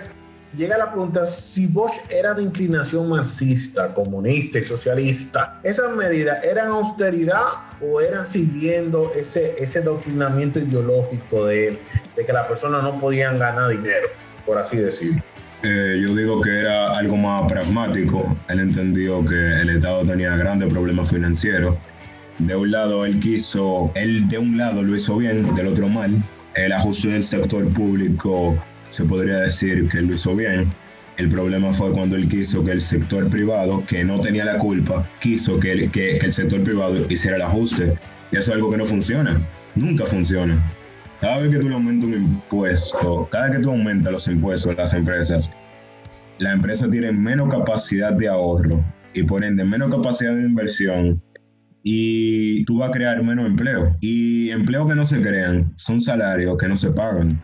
[0.57, 6.69] llega la pregunta, si Bosch era de inclinación marxista, comunista y socialista, ¿esas medidas eran
[6.69, 7.45] austeridad
[7.81, 11.79] o eran siguiendo ese, ese doctrinamiento ideológico de él,
[12.17, 14.09] de que las personas no podían ganar dinero,
[14.47, 15.23] por así decirlo?
[15.63, 18.37] Eh, yo digo que era algo más pragmático.
[18.51, 21.77] Él entendió que el Estado tenía grandes problemas financieros.
[22.39, 26.23] De un lado, él quiso, él de un lado lo hizo bien, del otro mal.
[26.55, 28.55] El ajuste del sector público
[28.95, 30.71] se podría decir que lo hizo bien.
[31.17, 35.09] El problema fue cuando él quiso que el sector privado, que no tenía la culpa,
[35.21, 37.95] quiso que el, que, el sector privado hiciera el ajuste.
[38.31, 39.45] Y eso es algo que no funciona.
[39.75, 40.63] Nunca funciona.
[41.21, 44.77] Cada vez que tú aumentas un impuesto, cada vez que tú aumentas los impuestos de
[44.77, 45.53] las empresas,
[46.39, 48.79] la empresa tiene menos capacidad de ahorro
[49.13, 51.21] y por ende menos capacidad de inversión
[51.83, 53.97] y tú vas a crear menos empleo.
[54.01, 57.43] Y empleo que no se crean son salarios que no se pagan.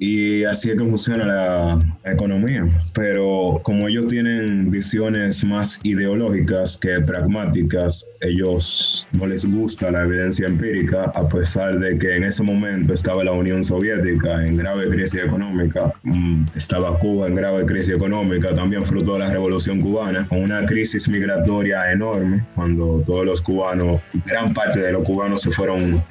[0.00, 2.68] Y así es que funciona la economía.
[2.94, 10.46] Pero como ellos tienen visiones más ideológicas que pragmáticas, ellos no les gusta la evidencia
[10.46, 15.22] empírica, a pesar de que en ese momento estaba la Unión Soviética en grave crisis
[15.24, 20.42] económica, mm, estaba Cuba en grave crisis económica, también fruto de la Revolución Cubana, con
[20.42, 26.02] una crisis migratoria enorme, cuando todos los cubanos, gran parte de los cubanos se fueron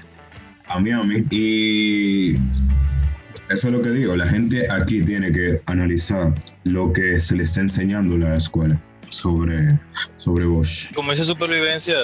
[0.68, 2.36] a Miami y
[3.50, 6.34] eso es lo que digo, la gente aquí tiene que analizar
[6.64, 8.80] lo que se le está enseñando en la escuela
[9.10, 9.80] sobre,
[10.18, 10.94] sobre Bosch.
[10.94, 11.96] Como dice supervivencia,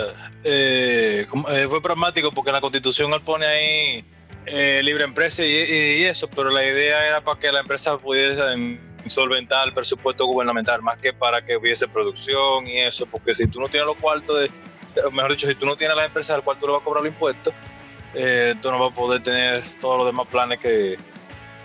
[0.44, 4.06] eh, eh, fue pragmático porque la constitución él pone ahí
[4.46, 8.56] eh, libre empresa y, eso, pero la idea era para que la empresa pudiera
[9.06, 13.60] solventar el presupuesto gubernamental, más que para que hubiese producción y eso, porque si tú
[13.60, 14.50] no tienes los cuartos de
[15.12, 17.04] mejor dicho, si tú no tienes la empresa al cual tú le vas a cobrar
[17.04, 17.54] los impuestos,
[18.14, 20.98] eh, tú no vas a poder tener todos los demás planes que,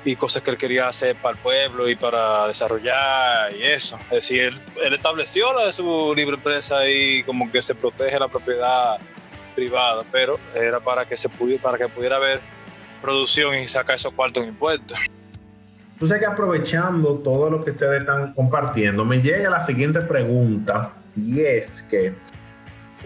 [0.04, 3.98] y cosas que él quería hacer para el pueblo y para desarrollar y eso.
[4.04, 8.28] Es decir, él, estableció la de su libre empresa y como que se protege la
[8.28, 8.98] propiedad
[9.54, 12.40] privada, pero era para que se pudiera, para que pudiera haber
[13.02, 15.06] producción y sacar esos cuartos en impuestos.
[15.94, 21.40] Entonces que aprovechando todo lo que ustedes están compartiendo, me llega la siguiente pregunta y
[21.40, 22.14] es que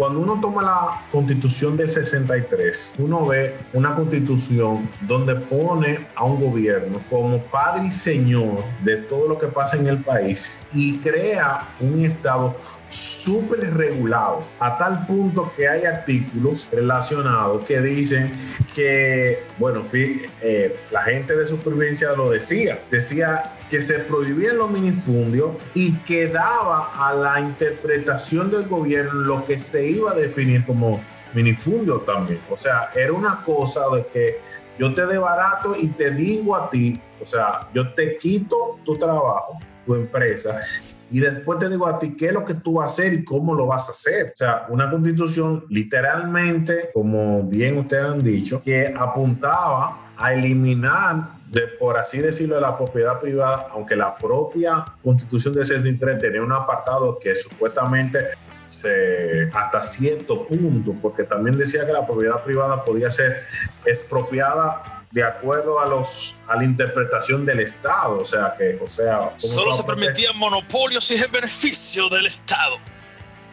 [0.02, 6.40] cuando uno toma la constitución del 63, uno ve una constitución donde pone a un
[6.40, 11.68] gobierno como padre y señor de todo lo que pasa en el país y crea
[11.78, 12.56] un estado
[12.92, 18.30] súper regulado a tal punto que hay artículos relacionados que dicen
[18.74, 25.52] que, bueno, eh, la gente de supervivencia lo decía, decía que se prohibían los minifundios
[25.72, 31.02] y quedaba a la interpretación del gobierno lo que se iba a definir como
[31.32, 32.42] minifundio también.
[32.50, 34.40] O sea, era una cosa de que
[34.78, 39.58] yo te barato y te digo a ti, o sea, yo te quito tu trabajo,
[39.86, 40.60] tu empresa,
[41.12, 43.22] y después te digo a ti qué es lo que tú vas a hacer y
[43.22, 44.32] cómo lo vas a hacer.
[44.34, 51.68] O sea, una constitución literalmente, como bien ustedes han dicho, que apuntaba a eliminar de,
[51.78, 56.52] por así decirlo, de la propiedad privada, aunque la propia constitución de 63 tenía un
[56.52, 58.18] apartado que supuestamente
[58.68, 63.36] se, hasta cierto punto, porque también decía que la propiedad privada podía ser
[63.84, 69.34] expropiada de acuerdo a los a la interpretación del Estado, o sea que, o sea,
[69.36, 72.76] solo se permitían monopolios y en beneficio del Estado.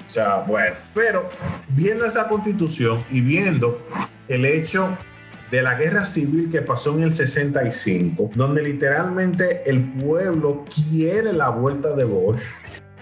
[0.08, 1.30] O sea, bueno, pero
[1.68, 3.86] viendo esa constitución y viendo
[4.28, 4.98] el hecho
[5.52, 11.50] de la guerra civil que pasó en el 65, donde literalmente el pueblo quiere la
[11.50, 12.40] vuelta de Bosch,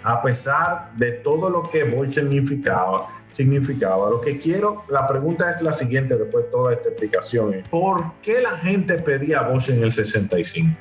[0.08, 4.10] a pesar de todo lo que Bosch significaba, significaba.
[4.10, 7.62] Lo que quiero, la pregunta es la siguiente después de toda esta explicación.
[7.70, 10.80] ¿Por qué la gente pedía a en el 65?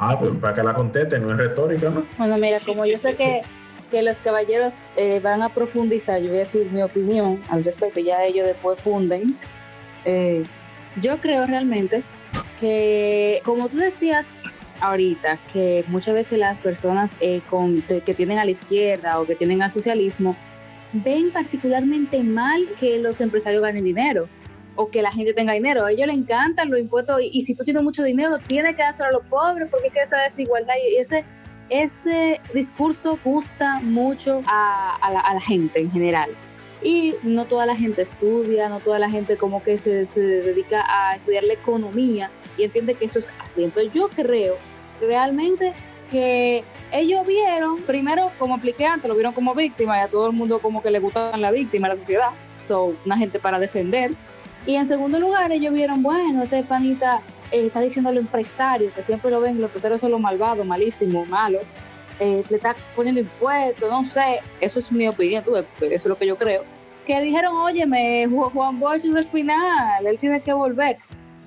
[0.00, 2.04] Ah, pues para que la conteste, no es retórica, ¿no?
[2.18, 3.42] Bueno, mira, como yo sé que,
[3.88, 8.00] que los caballeros eh, van a profundizar, yo voy a decir mi opinión al respecto,
[8.00, 9.36] ya ellos después funden.
[10.04, 10.42] Eh,
[11.00, 12.02] yo creo realmente
[12.58, 14.46] que, como tú decías
[14.80, 19.34] ahorita, que muchas veces las personas eh, con, que tienen a la izquierda o que
[19.34, 20.36] tienen al socialismo
[20.92, 24.28] ven particularmente mal que los empresarios ganen dinero
[24.76, 25.84] o que la gente tenga dinero.
[25.84, 29.08] A ellos les encantan los impuestos y, si tú tienes mucho dinero, tienes que dárselo
[29.08, 31.24] a los pobres porque es que esa desigualdad y ese,
[31.68, 36.30] ese discurso gusta mucho a, a la gente en general
[36.84, 40.84] y no toda la gente estudia, no toda la gente como que se, se dedica
[40.86, 43.64] a estudiar la economía y entiende que eso es así.
[43.64, 44.56] Entonces yo creo
[45.00, 45.72] realmente
[46.10, 50.34] que ellos vieron, primero, como expliqué antes, lo vieron como víctima y a todo el
[50.34, 54.12] mundo como que le gustaban la víctima, la sociedad, son una gente para defender.
[54.66, 58.92] Y en segundo lugar, ellos vieron, bueno, este panita eh, está diciendo a los empresarios,
[58.92, 61.62] que siempre lo ven, los empresarios son los malvados, malísimos, malos,
[62.20, 66.16] eh, le está poniendo impuestos, no sé, eso es mi opinión, tú, eso es lo
[66.16, 66.73] que yo creo
[67.04, 70.98] que dijeron, óyeme, Juan Bosch es el final, él tiene que volver.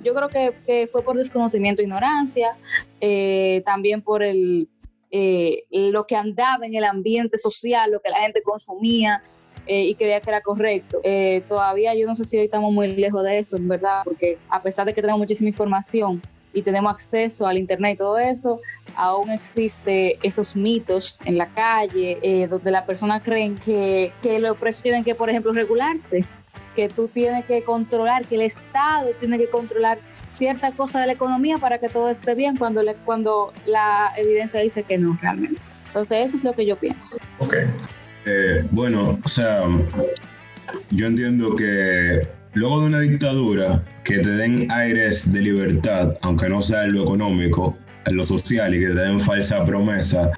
[0.04, 2.56] Yo creo que, fue por desconocimiento e ignorancia,
[3.02, 4.70] eh, también por el,
[5.12, 9.22] eh, lo que andaba en el ambiente social, lo que la gente consumía
[9.66, 11.02] eh, y creía que era correcto.
[11.48, 14.62] todavía yo no sé si hoy estamos muy lejos de eso, en verdad, porque a
[14.62, 16.22] pesar de que tenemos muchísima información,
[16.58, 18.60] y tenemos acceso al internet y todo eso,
[18.98, 24.58] aún existe esos mitos en la calle eh, donde las personas creen que, que los
[24.58, 26.26] precios tienen que, por ejemplo, regularse,
[26.76, 30.00] que tú tienes que controlar, que el Estado tiene que controlar
[30.36, 34.84] cierta cosa de la economía para que todo esté bien cuando, cuando la evidencia dice
[34.84, 35.62] que no realmente.
[35.88, 37.18] Entonces eso es lo que yo pienso.
[37.40, 37.56] Ok.
[38.26, 39.62] Eh, bueno, o sea,
[40.90, 46.64] yo entiendo que Luego de una dictadura que te den aires de libertad, aunque no
[46.64, 47.78] sea en lo económico,
[48.12, 50.32] lo social y que te den falsa promesa,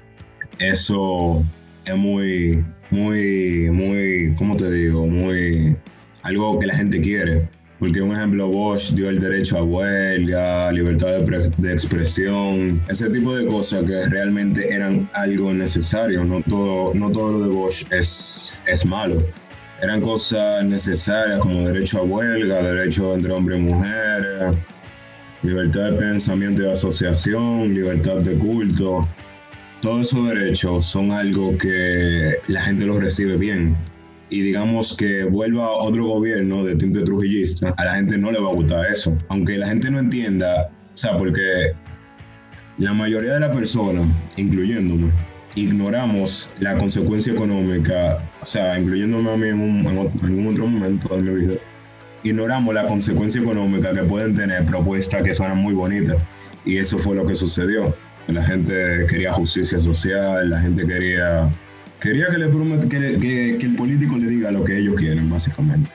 [0.58, 1.42] eso
[1.84, 5.06] es muy, muy, muy, ¿cómo te digo?
[5.06, 5.76] Muy,
[6.22, 7.48] algo que la gente quiere.
[7.78, 13.34] Porque un ejemplo, Bosch dio el derecho a huelga, libertad de, de, expresión, ese tipo
[13.34, 16.22] de cosas que realmente eran algo necesario.
[16.22, 19.16] No todo, no todo lo de Bosch es, es malo
[19.82, 24.52] eran cosas necesarias como derecho a huelga, derecho entre hombre y mujer,
[25.42, 29.06] libertad de pensamiento y de asociación, libertad de culto.
[29.80, 33.76] Todos esos derechos son algo que la gente los recibe bien.
[34.28, 38.50] Y digamos que vuelva otro gobierno de tinte trujillista, a la gente no le va
[38.50, 39.16] a gustar eso.
[39.28, 41.72] Aunque la gente no entienda, o sea, porque
[42.78, 45.10] la mayoría de las personas, incluyéndome,
[45.56, 51.22] ignoramos la consecuencia económica, o sea, incluyéndome a mí en, en algún otro momento de
[51.22, 51.54] mi vida,
[52.22, 56.16] ignoramos la consecuencia económica que pueden tener propuestas que suenan muy bonitas.
[56.64, 57.94] Y eso fue lo que sucedió.
[58.28, 61.50] La gente quería justicia social, la gente quería,
[62.00, 62.50] quería que, le
[62.88, 65.90] que, que, que el político le diga lo que ellos quieren, básicamente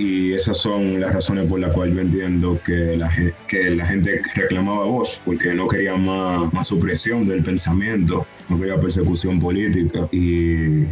[0.00, 3.10] y esas son las razones por las cuales yo entiendo que la,
[3.48, 8.80] que la gente reclamaba voz, porque no quería más, más supresión del pensamiento, no quería
[8.80, 10.86] persecución política y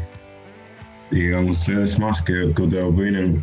[1.11, 3.43] digan ustedes más que, que ustedes opinen.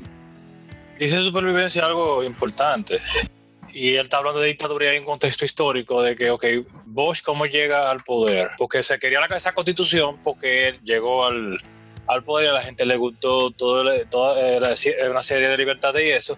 [1.00, 3.00] Dice supervivencia algo importante.
[3.74, 6.46] Y él está hablando de dictadura en un contexto histórico de que, ok,
[6.86, 11.62] Bosch cómo llega al poder, porque se quería la, esa constitución, porque él llegó al,
[12.08, 14.74] al poder y a la gente le gustó todo, toda
[15.10, 16.38] una serie de libertades y eso.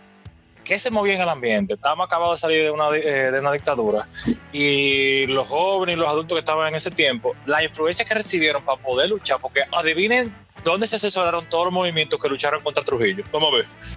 [0.64, 1.76] ¿Qué se movía en el ambiente?
[1.76, 4.06] Estábamos acabados de salir de una, eh, de una dictadura
[4.52, 8.66] y los jóvenes y los adultos que estaban en ese tiempo, la influencia que recibieron
[8.66, 13.24] para poder luchar, porque adivinen dónde se asesoraron todos los movimientos que lucharon contra Trujillo.
[13.32, 13.97] Vamos a ver.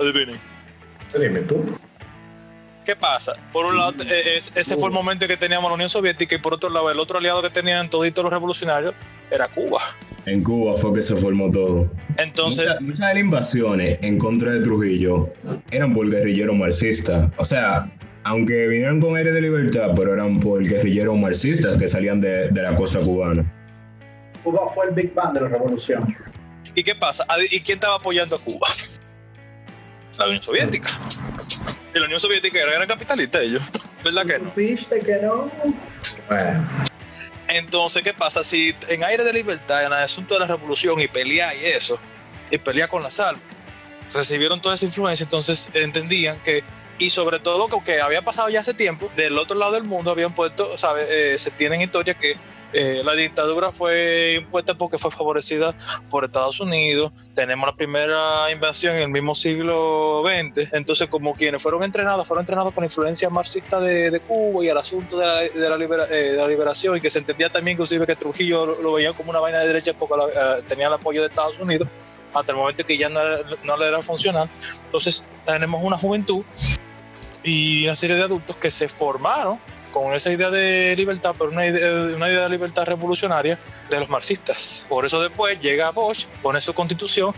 [0.00, 0.38] Adivinen.
[1.18, 1.64] Dime tú.
[2.84, 3.34] ¿Qué pasa?
[3.52, 6.54] Por un lado, eh, ese fue el momento que teníamos la Unión Soviética y por
[6.54, 8.94] otro lado, el otro aliado que tenían toditos los revolucionarios
[9.30, 9.80] era Cuba.
[10.26, 11.90] En Cuba fue que se formó todo.
[12.16, 12.66] Entonces.
[12.80, 15.30] Muchas, de las invasiones en contra de Trujillo
[15.70, 17.30] eran por guerrilleros marxistas.
[17.36, 17.90] O sea,
[18.24, 22.62] aunque vinieron con aire de libertad, pero eran por guerrilleros marxistas que salían de, de
[22.62, 23.44] la costa cubana.
[24.42, 26.06] Cuba fue el Big Bang de la revolución.
[26.74, 27.26] ¿Y qué pasa?
[27.50, 28.66] ¿Y quién estaba apoyando a Cuba?
[30.20, 30.90] La Unión Soviética.
[31.94, 33.70] Y la Unión Soviética era, era capitalista ellos.
[34.04, 34.52] ¿Verdad que no?
[34.54, 35.50] ¿Viste que no?
[36.28, 36.68] Bueno,
[37.48, 38.44] Entonces, ¿qué pasa?
[38.44, 41.98] Si en aire de libertad, en el asunto de la revolución y pelear y eso,
[42.50, 43.36] y pelear con la sal,
[44.12, 46.64] recibieron toda esa influencia, entonces entendían que,
[46.98, 50.34] y sobre todo que había pasado ya hace tiempo, del otro lado del mundo habían
[50.34, 51.06] puesto, ¿sabes?
[51.08, 52.36] Eh, se tienen historias que
[52.72, 55.74] eh, la dictadura fue impuesta porque fue favorecida
[56.08, 57.12] por Estados Unidos.
[57.34, 60.72] Tenemos la primera invasión en el mismo siglo XX.
[60.72, 65.18] Entonces, como quienes fueron entrenados, fueron entrenados con influencia marxista de, Cuba y el asunto
[65.18, 68.92] de la, libera, eh, liberación, y que se entendía también, inclusive, que Trujillo lo, lo
[68.92, 71.88] veían como una vaina de derecha porque eh, tenía el apoyo de Estados Unidos,
[72.34, 73.20] hasta el momento que ya no,
[73.64, 74.48] no le era funcional.
[74.84, 76.44] Entonces, tenemos una juventud
[77.42, 79.58] y una serie de adultos que se formaron
[79.90, 83.58] con esa idea de libertad, pero una idea, una idea de libertad revolucionaria
[83.90, 84.86] de los marxistas.
[84.88, 87.34] Por eso después llega Bosch, pone su constitución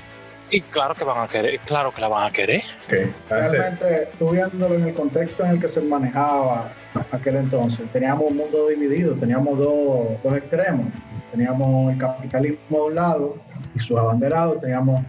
[0.50, 2.62] y claro que van a querer, claro que la van a querer.
[2.84, 2.92] ok.
[2.92, 6.72] Entonces, Realmente, tú viéndolo en el contexto en el que se manejaba
[7.10, 10.86] aquel entonces, teníamos un mundo dividido, teníamos dos, dos extremos.
[11.32, 13.36] Teníamos el capitalismo de un lado
[13.74, 15.00] y sus abanderados, teníamos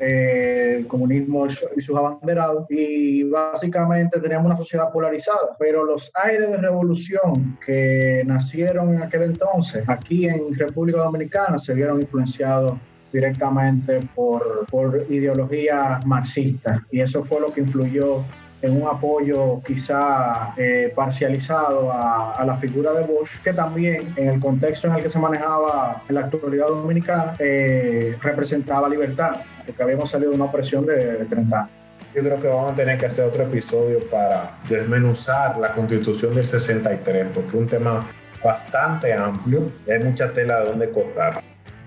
[0.00, 5.56] eh, el comunismo y sus abanderados, y básicamente teníamos una sociedad polarizada.
[5.58, 11.74] Pero los aires de revolución que nacieron en aquel entonces, aquí en República Dominicana, se
[11.74, 12.76] vieron influenciados
[13.12, 18.22] directamente por, por ideologías marxistas y eso fue lo que influyó
[18.62, 24.40] en un apoyo quizá eh, parcializado a, la figura de Bosch, que también en el
[24.40, 29.36] contexto en el que se manejaba en la actualidad dominicana eh, representaba libertad,
[29.66, 31.70] porque habíamos salido de una opresión de, de 30 años.
[32.14, 36.46] yo creo que vamos a tener que hacer otro episodio para desmenuzar la constitución del
[36.46, 38.06] 63, porque es un tema
[38.42, 41.40] bastante amplio hay mucha tela de donde cortar.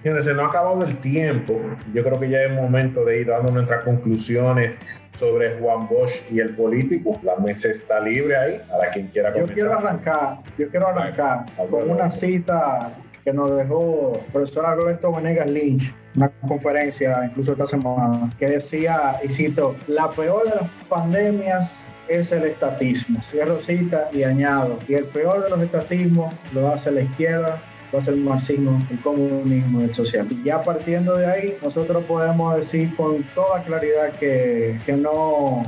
[0.04, 1.60] Se nos ha acabado el tiempo.
[1.93, 4.78] Yo creo que ya es momento de ir dando nuestras conclusiones
[5.14, 7.20] sobre Juan Bosch y el político.
[7.22, 9.56] La mesa está libre ahí para quien quiera Yo comenzar.
[9.56, 12.93] quiero arrancar, yo quiero arrancar con una cita
[13.24, 19.20] que nos dejó el profesor Alberto Venegas Lynch, una conferencia incluso esta semana, que decía,
[19.24, 23.22] y cito, la peor de las pandemias es el estatismo.
[23.22, 27.62] Cierro cita y añado, y el peor de los estatismos lo hace la izquierda,
[27.92, 30.39] lo hace el marxismo, el comunismo el socialismo.
[30.42, 35.64] Y ya partiendo de ahí, nosotros podemos decir con toda claridad que, que no,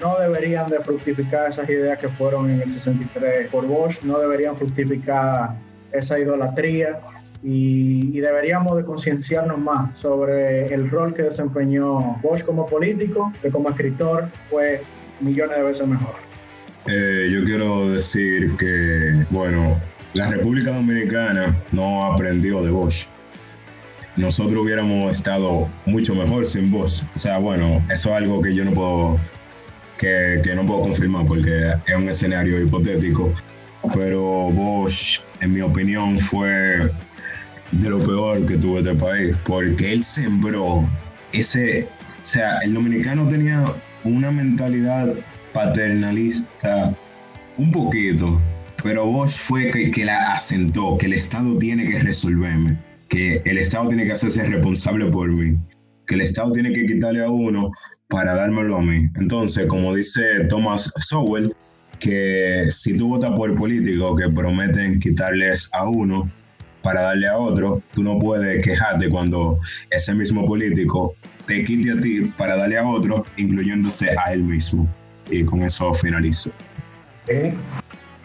[0.00, 4.56] no deberían de fructificar esas ideas que fueron en el 63 por Bosch, no deberían
[4.56, 5.56] fructificar
[5.92, 7.00] esa idolatría
[7.42, 13.50] y, y deberíamos de concienciarnos más sobre el rol que desempeñó Bosch como político, que
[13.50, 14.82] como escritor fue
[15.20, 16.28] millones de veces mejor.
[16.86, 19.78] Eh, yo quiero decir que, bueno,
[20.14, 23.06] la República Dominicana no aprendió de Bosch.
[24.16, 27.04] Nosotros hubiéramos estado mucho mejor sin Bosch.
[27.14, 29.20] O sea, bueno, eso es algo que yo no puedo,
[29.98, 33.32] que, que no puedo confirmar porque es un escenario hipotético.
[33.94, 36.90] Pero Bosch, en mi opinión, fue
[37.72, 40.88] de lo peor que tuvo este país, porque él sembró
[41.32, 41.86] ese,
[42.20, 45.14] o sea, el dominicano tenía una mentalidad
[45.52, 46.94] paternalista
[47.58, 48.40] un poquito,
[48.82, 53.58] pero Bosch fue que, que la asentó, que el Estado tiene que resolverme, que el
[53.58, 55.58] Estado tiene que hacerse responsable por mí,
[56.06, 57.70] que el Estado tiene que quitarle a uno
[58.08, 59.08] para dármelo a mí.
[59.16, 61.54] Entonces, como dice Thomas Sowell,
[61.98, 66.30] que si tú votas por políticos que prometen quitarles a uno
[66.82, 69.58] para darle a otro, tú no puedes quejarte cuando
[69.90, 71.14] ese mismo político
[71.46, 74.88] te quite a ti para darle a otro, incluyéndose a él mismo.
[75.30, 76.50] Y con eso finalizo.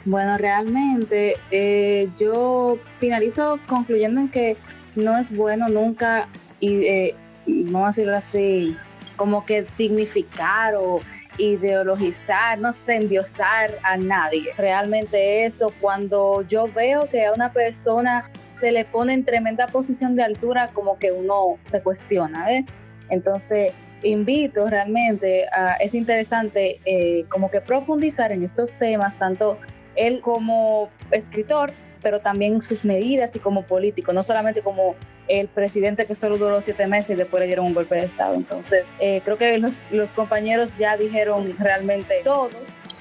[0.06, 4.58] Bueno, realmente eh, yo finalizo concluyendo en que
[4.96, 6.28] no es bueno nunca,
[6.60, 8.78] y eh, vamos a decirlo así,
[9.16, 11.00] como que dignificar o
[11.38, 14.50] ideologizar, no sé, endiosar a nadie.
[14.58, 18.30] Realmente eso, cuando yo veo que a una persona
[18.60, 22.66] se le pone en tremenda posición de altura, como que uno se cuestiona, ¿eh?
[23.10, 23.72] Entonces,
[24.04, 29.58] invito realmente a, es interesante eh, como que profundizar en estos temas, tanto
[29.96, 31.72] él como escritor,
[32.02, 34.96] pero también sus medidas y como político, no solamente como
[35.28, 38.36] el presidente que solo duró siete meses y después le dieron un golpe de Estado.
[38.36, 42.50] Entonces, eh, creo que los, los compañeros ya dijeron realmente todo.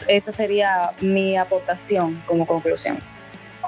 [0.07, 2.99] Esa sería mi aportación como conclusión.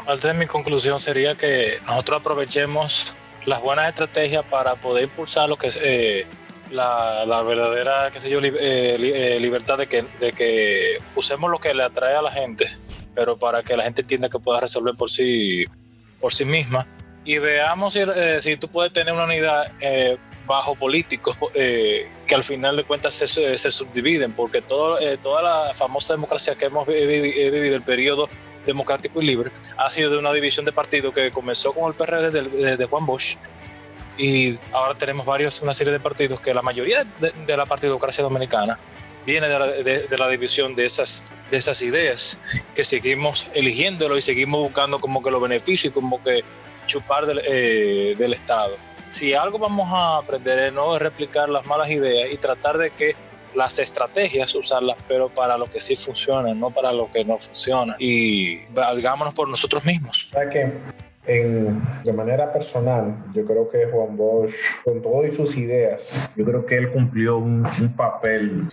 [0.07, 3.15] Parte de mi conclusión sería que nosotros aprovechemos
[3.47, 6.27] las buenas estrategias para poder impulsar lo que es eh,
[6.71, 11.59] la, verdadera, qué sé yo, li, eh, eh, libertad de que, de que usemos lo
[11.59, 12.67] que le atrae a la gente
[13.15, 15.65] pero para que la gente entienda que pueda resolver por sí,
[16.21, 16.87] por sí misma.
[17.25, 22.35] Y veamos si, eh, si tú puedes tener una unidad eh, bajo políticos eh, que
[22.35, 26.67] al final de cuentas se, se subdividen, porque todo, eh, toda la famosa democracia que
[26.67, 28.29] hemos vivido, el periodo
[28.67, 32.31] democrático y libre, ha sido de una división de partidos que comenzó con el PRD
[32.31, 33.37] de, de Juan Bosch
[34.17, 38.23] y ahora tenemos varios, una serie de partidos que la mayoría de, de la partidocracia
[38.23, 38.79] dominicana
[39.27, 42.39] viene de la, de, de la, división de esas, de esas ideas,
[42.75, 46.45] que seguimos eligiéndolo y seguimos buscando como que los beneficios como que
[46.87, 48.77] chupar del, eh, del Estado.
[49.11, 53.15] Si algo vamos a aprender es no replicar las malas ideas y tratar de que
[53.55, 57.95] las estrategias usarlas, pero para lo que sí funciona, no para lo que no funciona.
[57.99, 60.33] Y valgámonos por nosotros mismos.
[60.51, 60.73] que
[61.27, 64.53] en, de manera personal, yo creo que Juan Bosch,
[64.85, 68.69] con todas sus ideas, yo creo que él cumplió un, un papel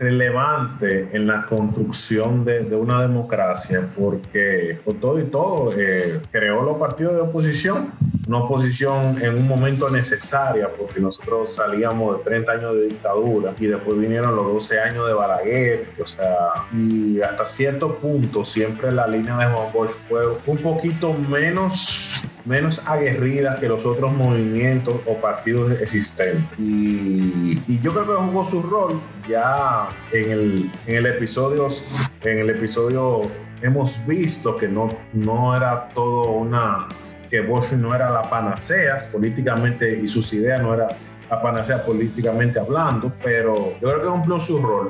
[0.00, 6.62] relevante en la construcción de, de, una democracia, porque con todo y todo eh, creó
[6.62, 7.92] los partidos de oposición,
[8.26, 13.66] una oposición en un momento necesaria, porque nosotros salíamos de 30 años de dictadura y
[13.66, 19.06] después vinieron los 12 años de Balaguer, o sea, y hasta cierto punto siempre la
[19.06, 25.20] línea de Juan Bosch fue un poquito menos menos aguerrida que los otros movimientos o
[25.20, 26.58] partidos existentes.
[26.58, 31.68] Y, y, yo creo que jugó su rol ya en el, en el episodio,
[32.22, 33.22] en el episodio
[33.62, 36.88] hemos visto que no, no era todo una,
[37.28, 40.88] que Bosch no era la panacea políticamente y sus ideas no era
[41.28, 44.88] la panacea políticamente hablando, pero yo creo que cumplió su rol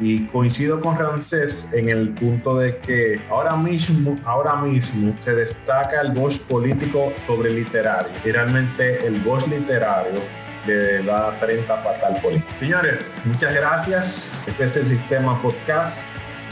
[0.00, 6.00] y coincido con Ramsés en el punto de que ahora mismo, ahora mismo se destaca
[6.00, 8.10] el Bosch político sobre literario.
[8.24, 10.20] Y realmente el Bosch literario
[10.66, 12.50] le da 30 para tal político.
[12.58, 14.44] Señores, muchas gracias.
[14.46, 15.98] Este es el Sistema Podcast.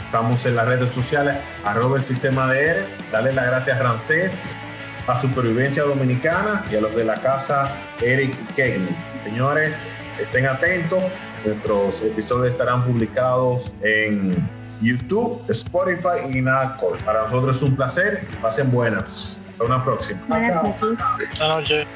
[0.05, 2.85] Estamos en las redes sociales, arroba el sistema de ERE.
[3.11, 4.41] Dale las gracias a Ramsés,
[5.07, 8.95] a Supervivencia Dominicana y a los de la casa Eric Kegney.
[9.23, 9.71] Señores,
[10.19, 11.03] estén atentos.
[11.45, 14.49] Nuestros episodios estarán publicados en
[14.81, 16.97] YouTube, Spotify y Anchor.
[17.03, 18.27] Para nosotros es un placer.
[18.41, 19.41] Pasen buenas.
[19.51, 20.21] Hasta una próxima.
[20.27, 20.99] Buenas noches.
[21.37, 21.87] Buenas noches.